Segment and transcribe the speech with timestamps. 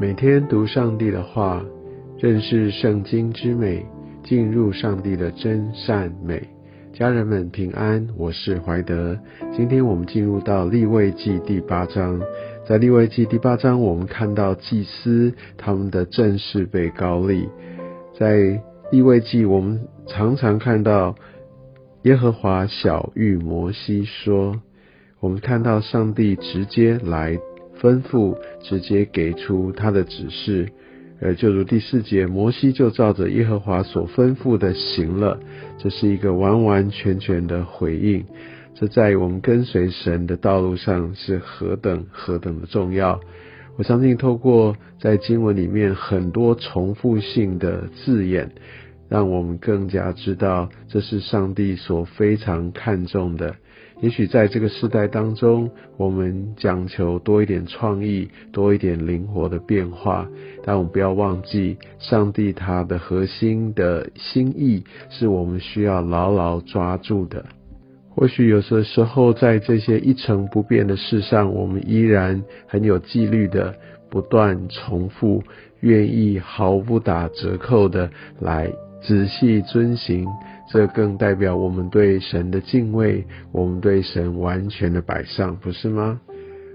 [0.00, 1.64] 每天读上帝的话，
[2.18, 3.86] 认识圣经之美，
[4.24, 6.42] 进入上帝的真善美。
[6.92, 9.16] 家人们平安，我是怀德。
[9.56, 12.20] 今天我们进入到立位记第八章，
[12.66, 17.48] 在立位记第八章，我们看到祭司他们的正式被高立。
[18.18, 21.14] 在立位记，我们常常看到
[22.02, 24.60] 耶和华小谕摩西说，
[25.20, 27.38] 我们看到上帝直接来。
[27.84, 30.70] 吩咐直接给出他的指示，
[31.20, 35.38] 呃，就如第四节，摩西就照着耶和华所吩咐的行了，
[35.76, 38.24] 这是一个完完全全的回应。
[38.74, 43.20] 这在我们跟随神的道路上是何等何等的重要。
[43.76, 48.50] 我相信透过在经文里面很多重复性的字眼，
[49.10, 53.56] 让我们更加知道这是上帝所非常看重的。
[54.00, 60.28] 也许在这个时代当中，我们讲求多一点创意，多一点灵活的变化，
[60.62, 67.46] 但我们不要忘记，上帝他的核心的心意是我们需要牢牢抓住的。
[68.10, 73.74] 或许有些时候，在这些一成不变的事上，我们依然很有纪律的
[74.10, 75.42] 不断重复，
[75.80, 78.70] 愿意毫不打折扣的来。
[79.06, 80.26] 仔细遵行，
[80.70, 86.20] 这更代表我们对神的敬畏，我们对神完全的摆上，不是吗？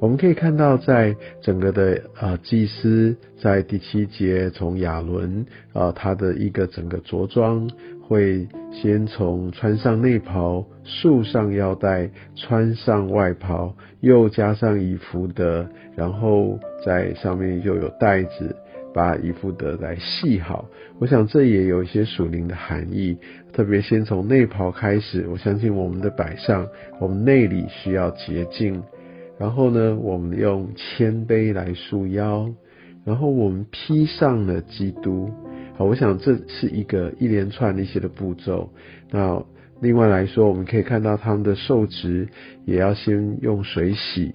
[0.00, 7.68] 我们可以看到，在整个的呃祭司在第七节，从亚伦啊他的一个整个着装，
[8.08, 18.56] 会先从穿上内袍，束上腰带，穿上外袍，又加上衣服的，然后在上面又有带子。
[18.92, 20.64] 把衣服的来系好，
[20.98, 23.16] 我想这也有一些属灵的含义。
[23.52, 26.66] 特别先从内袍开始，我相信我们的摆上，
[27.00, 28.82] 我们内里需要洁净。
[29.38, 32.52] 然后呢，我们用谦卑来束腰，
[33.04, 35.30] 然后我们披上了基督。
[35.76, 38.70] 好，我想这是一个一连串的一些的步骤。
[39.10, 39.42] 那
[39.80, 42.28] 另外来说，我们可以看到他们的受职
[42.66, 44.30] 也要先用水洗，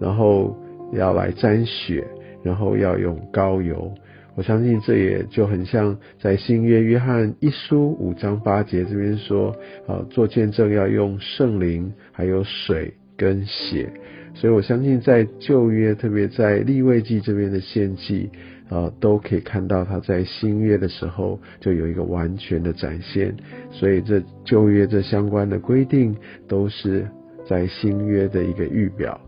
[0.00, 0.56] 然后
[0.92, 2.04] 要来沾血。
[2.42, 3.94] 然后要用膏油，
[4.34, 9.54] 我相信这也就很像在新约约翰一书五章八节这边说，
[9.86, 13.92] 啊，做见证要用圣灵，还有水跟血，
[14.34, 18.30] 所以我相信在旧约，特别在立位记这边的献祭，
[18.70, 23.34] 啊，都可以看到他在新约的时候就有一个完全的展现，
[23.70, 26.16] 所以这旧约这相关的规定
[26.48, 27.06] 都是
[27.46, 29.20] 在新约的一个预表。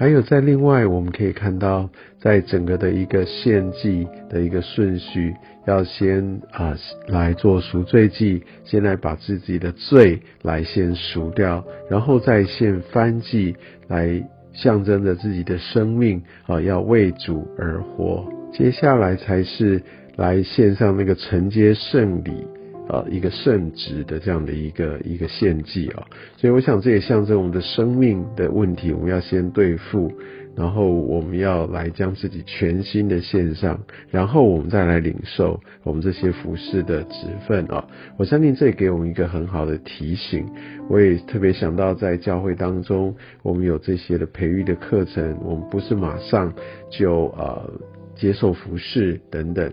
[0.00, 5.34] 还有在另外，我们可以看到，在整个的一个献祭的一个顺序，
[5.66, 6.74] 要先啊
[7.06, 13.54] 来做赎罪祭，先来把自己的罪来先赎掉，然后再献翻祭，
[13.88, 18.26] 来象征着自己的生命啊要为主而活。
[18.54, 19.82] 接下来才是
[20.16, 22.46] 来献上那个承接圣礼。
[22.92, 26.02] 呃，一个圣职的这样的一个一个献祭啊，
[26.36, 30.10] 所以我想这也象征我们的生命的问题，我们要先对付，
[30.56, 33.80] 然后我们要来将自己全新的献上，
[34.10, 37.86] 然后我们再来领受我们这些服饰的职分啊。
[38.18, 40.44] 我相信这也给我们一个很好的提醒。
[40.88, 43.14] 我也特别想到在教会当中，
[43.44, 46.52] 我们有这些的培育的课程，我们不是马上
[46.90, 47.70] 就呃
[48.16, 49.72] 接受服饰等等。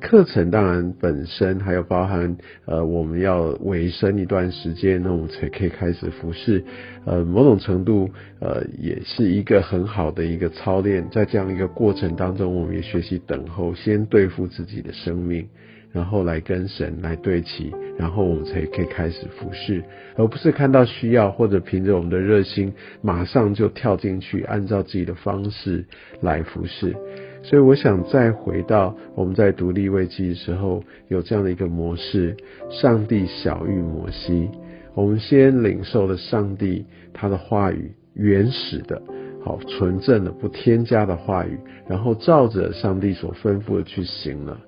[0.00, 6.62] 课程当然本身还有包含，呃，我们要维生一段时间，那我们才可以开始服侍，
[7.06, 8.10] 呃，某种程度，
[8.40, 11.08] 呃，也是一个很好的一个操练。
[11.10, 15.46] 在这样一个过程当中，我们也学习等候，先对付自己的生命，
[15.94, 19.80] 然后来跟神来对齐，然后我们才可以开始服侍，
[20.16, 25.84] 而不是看到需要或者凭着我们的热心，马上就跳进去，按照自己的方式
[26.20, 26.96] 来服侍。
[27.44, 32.36] 所以我想再回到我们在独立危机的时候，有这样的一个模式：
[32.70, 34.50] 上帝小玉摩西，
[34.94, 39.00] 我们先领受了上帝他的话语，原始的、
[39.44, 41.56] 好纯正的、不添加的话语，
[41.86, 44.58] 然后照着上帝所吩咐的去行了。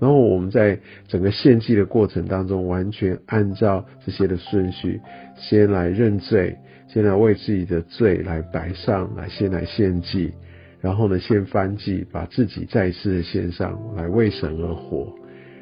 [0.00, 5.00] 然后我们在整个献祭的过程当中，完全按照这些的顺序，
[5.36, 6.56] 先来认罪，
[6.88, 10.32] 先来为自己的罪来摆上，来先来献祭。
[10.80, 15.10] 然后呢，先翻祭，把自己再一次的献上来为神而活，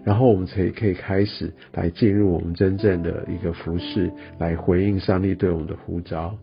[0.02, 6.36] 然后我们才可以开始来进入我们真正的一个服饰，来回应上帝对我们的呼召。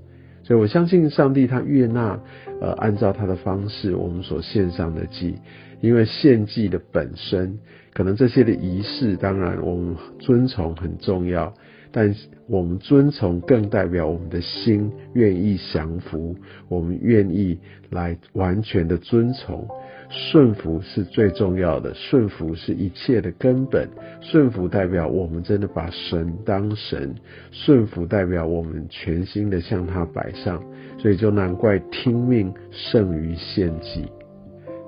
[0.49, 2.19] 所以我相信上帝他悦纳，
[2.59, 5.35] 呃，按照他的方式我们所献上的祭，
[5.79, 7.59] 因为献祭的本身，
[7.93, 11.53] 可能这些的仪式，当然我们遵从很重要。
[11.91, 12.13] 但
[12.47, 16.35] 我们遵从，更代表我们的心愿意降服，
[16.67, 17.57] 我们愿意
[17.89, 19.67] 来完全的遵从。
[20.09, 23.87] 顺服是最重要的，顺服是一切的根本。
[24.21, 27.13] 顺服代表我们真的把神当神，
[27.51, 30.63] 顺服代表我们全心的向他摆上，
[30.97, 34.05] 所以就难怪听命胜于献祭。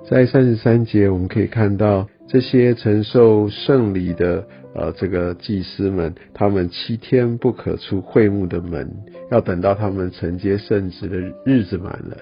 [0.08, 4.44] 在三十三节，我们可以看到这些承受圣礼的
[4.74, 8.90] 呃这个祭司们，他们七天不可出会幕的门，
[9.30, 12.16] 要等到他们承接圣职的日子满了。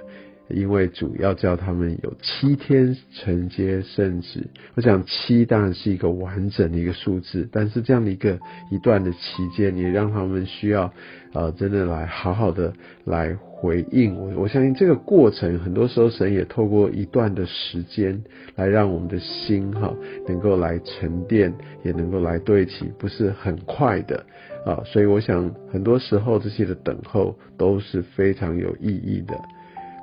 [0.52, 8.38] 因为主要叫他们有七天承接圣旨，我想七当然是一个完整的一个数字，但是这样的一个
[8.70, 10.92] 一段的期间，也让他们需要
[11.32, 12.72] 呃真的来好好的
[13.04, 14.42] 来回应我。
[14.42, 18.22] 我相信这个过程，很多时候神也透过一段的时间
[18.56, 19.94] 来让我们的心哈
[20.26, 21.52] 能够来沉淀，
[21.84, 24.24] 也能够来对齐，不是很快的
[24.64, 24.82] 啊。
[24.84, 29.34] 所以我想很多时候这些的等候都是非常有意义的。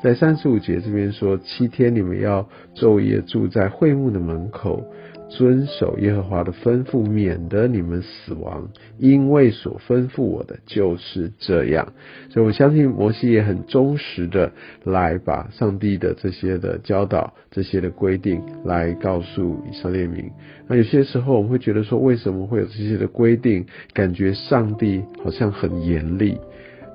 [0.04, 4.84] 在三十五节这边说，七天你们要昼夜住在会幕的门口，
[5.28, 8.70] 遵守耶和华的吩咐，免得你们死亡。
[9.00, 11.94] 因为所吩咐我的就是这样。
[12.30, 14.52] 所以我相信摩西也很忠实的
[14.84, 20.30] 来把上帝的这些的教导、这些的规定来告诉以色列民。
[20.68, 23.66] 那有些时候我们会觉得说，为什么会有这些的规定？
[23.94, 26.38] 感觉上帝好像很严厉。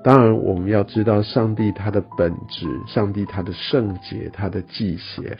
[0.05, 5.37] 当然，我们要知道上帝他的本质，上帝他的圣洁，他的祭邪。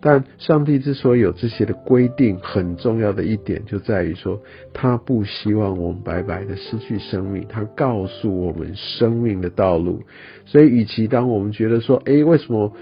[0.00, 4.40] 但上帝之所以有这些的规定，很重要的一点就在于说，
[4.72, 10.02] 他不希望我们白白的失去生命，他告诉我们生命的道路。
[10.44, 12.72] 所以，与其当我们觉得说，诶，为什么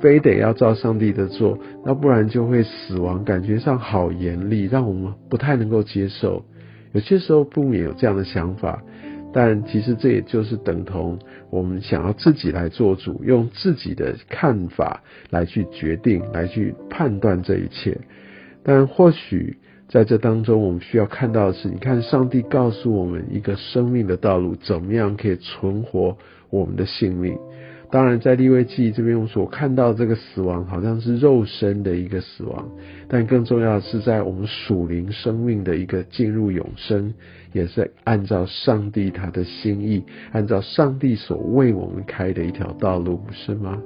[0.00, 6.44] 非得要照上帝的做，那不然就会死亡，感觉上好严厉，让我们不太能够接受。
[6.92, 8.82] 有些时候不免有这样的想法。
[9.38, 11.18] 但其实这也就是等同
[11.50, 17.98] 我们想要自己来做主，用自己的看法来去决定、来去判断这一切。
[18.62, 19.58] 但或许
[19.90, 26.16] 在这当中，我们需要看到的是，你看上帝告诉我们一个生命的道路，怎么样可以存活
[26.48, 27.36] 我们的性命。
[27.96, 32.68] 当然，在立位记这边，我所看到这个死亡好像是肉身的一个死亡，
[33.08, 37.14] 但更重要的是在我们属灵生命的一个进入永生，
[37.54, 43.80] 也是按照上帝他的心意，按照上帝所为我们开的一条道路，不是吗？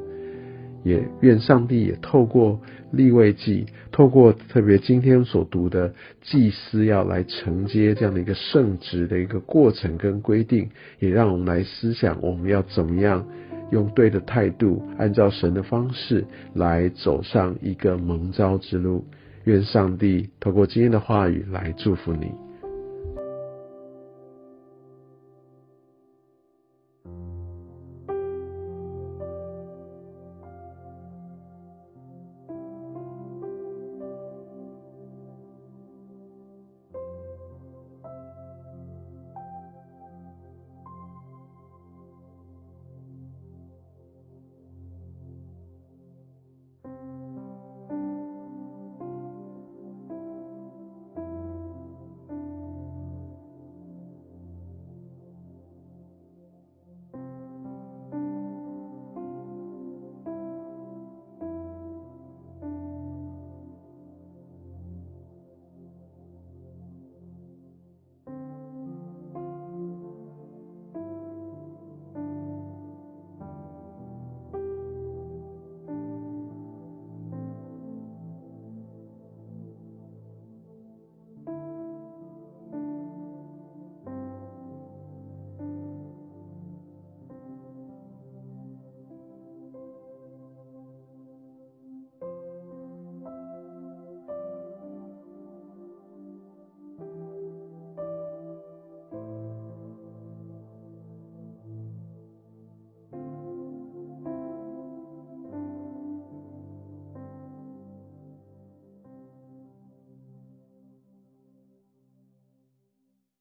[0.82, 2.60] 也愿上帝也透过
[2.90, 10.68] 立位记，透过特别今天所读的祭司要来承接这样的一个圣职的一个过程跟规定，
[10.98, 13.24] 也让我们来思想我们要怎么样。
[13.70, 16.24] 用对的态度，按照神的方式
[16.54, 19.04] 来走上一个蒙召之路。
[19.44, 22.30] 愿上帝透过今天的话语来祝福你。